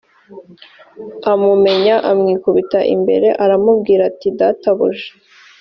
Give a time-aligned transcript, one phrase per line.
[1.31, 5.09] amumenya amwikubita imbere r aramubwira ati databuja s